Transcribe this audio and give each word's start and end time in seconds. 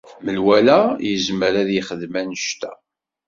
Menwala 0.23 0.79
yezmer 1.09 1.53
ad 1.61 1.69
yexdem 1.73 2.13
annect-a. 2.21 2.71